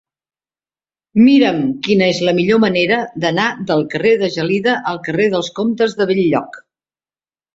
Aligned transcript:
Mira'm 1.25 1.59
quina 1.87 2.05
és 2.13 2.21
la 2.29 2.33
millor 2.37 2.61
manera 2.63 2.97
d'anar 3.25 3.45
del 3.71 3.85
carrer 3.91 4.13
de 4.23 4.29
Gelida 4.37 4.73
al 4.93 5.01
carrer 5.09 5.27
dels 5.35 5.51
Comtes 5.61 5.97
de 6.01 6.09
Bell-lloc. 6.13 6.57